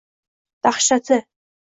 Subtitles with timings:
[0.67, 1.19] dahshati.